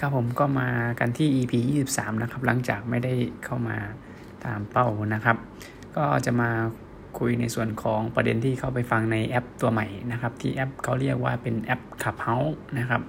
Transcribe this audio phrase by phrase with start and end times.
[0.00, 0.68] ครับผมก็มา
[1.00, 1.52] กันที่ EP
[1.86, 3.76] 23 นะครับ หลังจากไม่ได้เข้ามา
[4.44, 5.36] ตามเป้านะครับ
[5.96, 6.50] ก็จะมา
[7.18, 13.02] คุยในส่วนของประเด็นที่เข้าไปฟังในแอปตัวใหม่นะครับ ที่แอปเขาเรียกว่าเป็นแอป Clubhouse นะครับ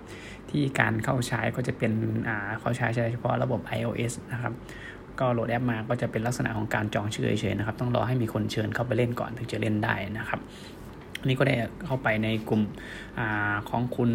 [0.49, 1.91] ที่การเข้าใช้ก็จะเป็น
[2.27, 4.53] อ่าเขาใช้เฉพาะระบบ iOS นะครับ
[5.19, 10.39] ก็โหลดแอปมาก็จะเป็นลักษณะของการจองชื่อเฉยๆนะครับ ต้องรอให้มีคนเชิญเข้าไปเล่นก่อนถึงจะเล่นได้นะครับ
[11.25, 11.55] อันนี้ก็ได้
[11.85, 12.61] เข้าไปในกลุ่ม
[13.19, 13.21] อ
[13.69, 14.09] ของคุณ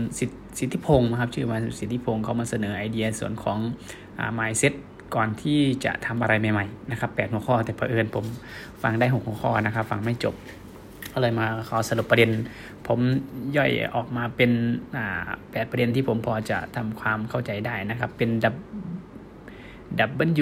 [0.58, 3.58] สิทธิพงศ์นะครับชื่อมาสิทธิพงศ์เขามาเสนอไอเดียส่วนของ
[4.18, 4.74] อ mindset
[5.14, 8.24] ก่อนที่จะทำอะไรใหม่ๆนะครับแปดหัวข้อแต่เผอิญผม
[8.82, 10.34] ฟังได้หกหัวข้อนะครับ ฟังไม่จบ
[11.12, 12.30] ก็เลยมาขอสรุปประเด็น
[12.86, 12.98] ผม
[13.56, 14.50] ย่อยออกมาเป็น
[15.50, 18.30] แปดประเด็นที่ผมพอจะทำความเข้าใจได้นะครับ เป็น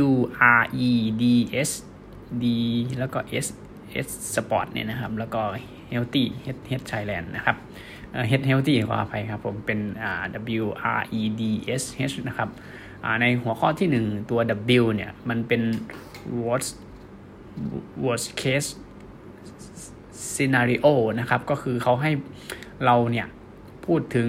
[0.07, 0.09] W
[0.61, 0.91] R E
[1.23, 1.25] D
[1.69, 1.71] S
[2.43, 2.45] D
[2.99, 3.47] แล้วก็ S
[4.07, 5.43] S Sport เนี่ยนะครับ แล้วก็
[5.93, 7.57] Healthy Health Health Thailand นะครับ
[8.31, 9.81] Health Healthy ขออภัยครับผมเป็น
[10.63, 10.65] W
[10.99, 11.43] R E D
[11.81, 12.49] S H นะครับ
[13.21, 14.41] ในหัวข้อที่ 1 ตัว
[14.81, 15.63] W เนี่ยมันเป็น
[16.43, 16.73] worst
[18.05, 18.69] worst case
[20.33, 20.87] scenario
[21.21, 22.11] นะครับ ก็คือเขาให้
[22.85, 23.27] เราเนี่ย
[23.87, 24.29] พูดถึง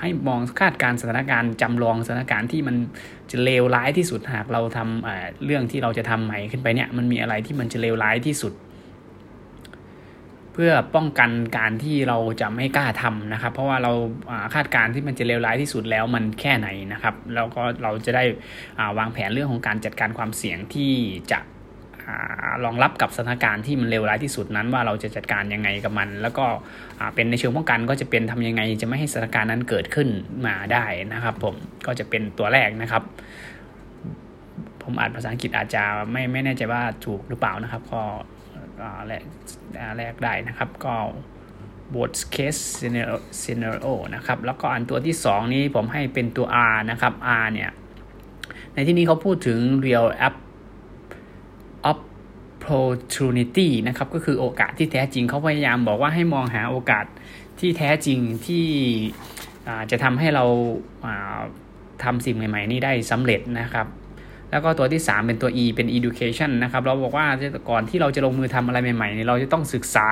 [0.00, 2.76] ให้มองคาดการสถานการณ์จำลองสถานการณ์ที่มัน
[3.30, 8.52] จะเลวร้ายที่สุดหากเราทำเรื่องที่เราจะทำใหม่ขึ้นไปเนี่ยมันมีอะไรที่มันจะเลวร้ายที่สุด
[10.62, 13.92] พื่อป้องกันการที่เราจะไม่กล้าทำนะครับ เพราะว่าเรา
[14.54, 18.24] คาดการที่มันจะเลวร้ายที่สุดแล้วมันแค่ไหนนะครับ แล้วก็เราจะได้
[18.98, 20.92] วางแผนเรื่องของการจัดการความเสี่ยงที่
[21.32, 21.38] จะ
[22.64, 26.46] รองรับกับสถานการณ์ที่มันเลวร้ายที่สุดนั้นว่าเราจะจัดการยังไงกับมัน แล้วก็
[27.14, 30.08] เป็นในเชิงป้องกันก็จะเป็นทำยังไงจะไม่ให้สถานการณ์นั้นเกิดขึ้น
[30.46, 31.54] มาได้นะครับ ผม
[31.86, 33.02] ก็จะเป็นตัวแรกนะครับ
[34.82, 38.02] ผมอ่านภาษาอังกฤษอาจจะไม่ไม่แน่ใจว่าถูกหรือเปล่านะครับก็
[39.06, 39.22] แรก
[39.98, 40.94] แรกได้นะครับก็
[41.94, 42.62] worst case
[43.40, 47.12] scenario นะครับ แล้วก็อันตัวที่ 2 นี้ผมให้เป็นตัว R นะครับ
[47.42, 47.70] R เนี่ย
[48.74, 50.36] ในที่นี้เขาพูดถึง real app
[51.92, 57.06] opportunity นะครับ ก็คือโอกาสที่แท้จริงเขาพยายามบอกว่าให้มองหาโอกาส
[57.58, 58.66] ที่แท้จริงที่
[59.90, 60.44] จะทำให้เรา
[62.04, 63.86] ทำสิ่งใหม่ ๆ นี้ได้สำเร็จนะครับ
[64.50, 67.26] แล้วก็ตัวที่ 3 เป็นตัว E เป็น education นะครับ เราบอกว่า
[67.70, 70.08] ก่อนที่เราจะลงมือทำอะไรใหม่ๆเราจะต้องศึกษา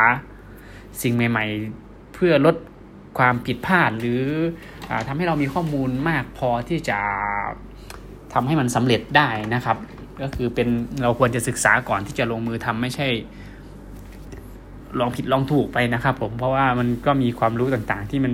[1.02, 1.44] สิ่งใหม่
[1.80, 2.56] ๆ เพื่อลด
[3.18, 4.22] ความผิดพลาด หรือ
[4.90, 6.98] อทำให้เรามีข้อมูลมากพอที่จะ
[8.32, 9.76] ทำให้มันสำเร็จได้นะครับ
[10.22, 10.68] ก็คือเป็น
[11.02, 13.08] เราควรจะศึกษาก่อนที่จะลงมือทำไม่ใช่
[15.00, 18.32] ลองผิดลองถูกไปนะครับ ผมเพราะว่ามันก็มีความรู้ต่างๆ ที่มัน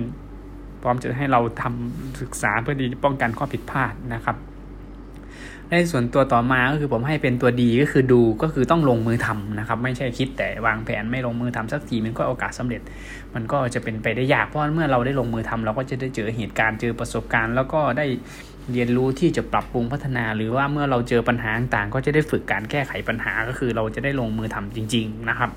[0.81, 4.37] พร้อมจะให้เราทำศึกษาเพื่อดีป้องกันข้อผิดพลาดนะครับ
[5.71, 12.81] ในส่วนตัวต่อมาก็คือผมให้เป็นตัวดีก็คือดูก็คือต้องลงมือทำนะครับ ไม่ใช่คิดแต่วางแผนไม่ลงมือทำสักทีมันก็โอกาสสาเร็จ
[13.35, 18.05] มันก็จะเป็นไปได้ยากเพราะเมื่อเราได้ลงมือทำเราก็จะได้เจอเหตุการณ์เจอประสบการณ์ แล้วก็ได้
[18.71, 25.49] เรียนรู้ที่จะปรับปรุงพัฒนา หรือว่าเมื่อเราเจอปัญหาต่างก็จะได้ฝึกการแก้ไขปัญหาก็คือเราจะได้ลงมือทำจริง ๆนะครับ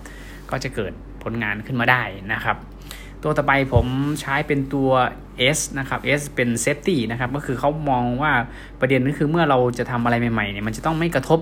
[0.51, 2.57] ก็จะเกิดผลงานขึ้นมาได้นะครับ
[3.27, 3.87] ตัวต่อไปผม
[4.21, 4.91] ใช้เป็นตัว
[5.57, 8.33] S นะครับ S เป็น safety นะครับ ก็คือเขามองว่า
[8.81, 11.39] ประเด็นก็คือเมื่อเราจะทำอะไรใหม่ๆเนี่ยมันจะต้องไม่กระทบ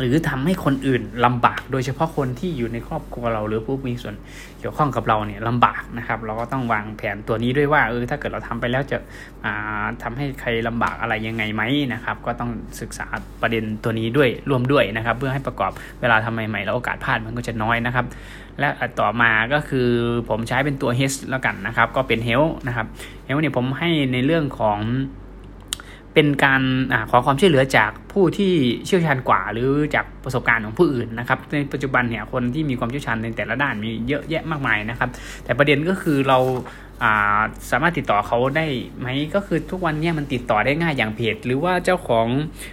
[0.00, 4.14] หรือทำให้คนอื่นลำบาก โดยเฉพาะคนที่อยู่ในครอบครัวเราหรือผู้มีส่วน
[4.58, 8.98] เกี่ยวข้องกับเราเนี่ยลำบากนะครับ เราก็ต้องวางแผนตัวนี้ด้วยว่าเออถ้าเกิดเราทำไปแล้วจะ
[10.02, 11.62] ทำให้ใครลำบากอะไรยังไงไหม
[11.92, 12.50] นะครับ ก็ต้อง
[12.80, 13.06] ศึกษา
[13.42, 18.06] ประเด็นตัวนี้ด้วยร่วมด้วยนะครับ เพื่อให้ประกอบเวลาทำใหม่ๆแล้วโอกาสพลาดมันก็จะน้อยนะครับ
[18.58, 18.68] และ
[19.00, 19.88] ต่อมาก็คือ
[20.28, 22.86] ผมใช้เป็นตัว H แล้วกันนะครับ ก็เป็น Health นะครับ
[23.26, 24.78] Health เนี่ยผมให้ในเรื่องของ
[26.14, 28.52] เป็นการอขอความช่วยเหลือจากผู้ที่
[28.86, 35.10] เชี่ยวชาญกว่า หรือจากประสบการณ์ของผู้อื่นนะครับ ในปัจจุบันเนี่ยคนที่มีความเชี่ยวชาญในแต่ละด้านมีเยอะแยะมากมายนะครับ
[35.44, 38.66] แต่ประเด็นก็คือเราาสามารถติดต่อเขาได้
[38.98, 42.26] ไหมก็คือทุกวันนี้มันติดต่อได้ง่ายอย่างเพจหรือว่าเจ้าของ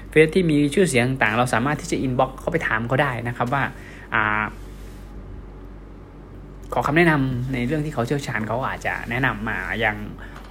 [0.10, 3.64] เฟซที่มีชื่อเสียงต่างเราสามารถที่จะ inbox เขาไปถามเขาได้นะครับว่า
[6.74, 9.98] ขอคำแนะนำในเรื่องที่เขาเชี่ยวชาญเขาอาจจะแนะนำมาอย่าง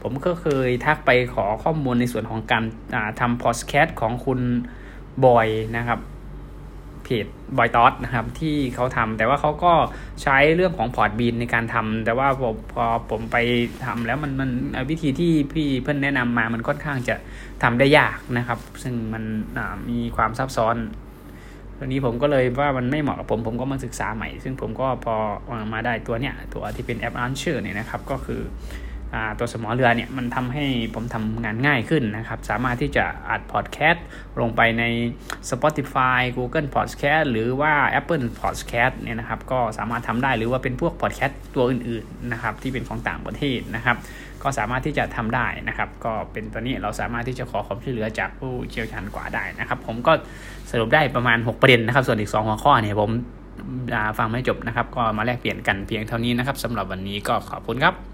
[0.03, 2.65] ผมก็เคยทักไปขอข้อมูลในส่วนของการ
[3.21, 4.41] ทำพอดแคสต์ของคุณ
[5.25, 6.01] บอยนะครับ
[7.05, 7.27] เพจ
[7.57, 9.73] บอยตอสนะครับที่เขาทำแต่ว่าเขาก็
[10.23, 13.37] ใช้เรื่องของ Podbean ในการทำแต่ว่าพอพอผมไป
[13.85, 14.51] ทำแล้วมันมัน
[14.91, 17.15] วิธีที่พี่เพื่อนแนะนำมามันค่อนข้างจะ
[17.63, 19.25] ทำได้ยากนะครับ ซึ่งมัน
[19.89, 20.77] มีความซับซ้อน
[21.77, 25.15] ตัวนี้ผมก็เลยว่ามันไม่เหมาะกับผม ผมก็มาศึกษาใหม่ ซึ่งผมก็พอ
[25.73, 28.41] มาได้ตัวเนี้ยตัวที่เป็นแอป Anchor เนี่ยนะครับ ก็คือ
[29.39, 30.65] ตัวสมอเรือเนี่ยมันทำให้
[30.95, 34.05] ผมทำงานง่ายขึ้นนะครับ สามารถที่จะอัดพอดแคสต์
[34.41, 34.85] ลงไปใน
[35.51, 43.97] Spotify Google Podcast หรือว่า Apple Podcast เนี่ยนะครับก็สามารถทำได้หรือว่าเป็นพวกพอดแคสต์ตัวอื่นๆนะครับที่เป็นของต่างประเทศนะครับ
[44.43, 50.13] ก็สามารถที่จะทำได้นะครับ ก็เป็นตัวนี้เราสามารถที่จะขอความช่วยเหลือจากผู้เชี่ยวชาญกว่าได้นะครับ ผมก็
[50.71, 53.11] สรุปได้ประมาณ 6 ประเด็นนะครับ ส่วนอีก 2 หัวข้อเนี่ยผม
[54.19, 58.10] ฟังไม่จบนะครับ ก็มาแลกเปลี่ยนกันเพียงเท่านี้นะครับสำหรับวันนี้ก็ขอบคุณครับ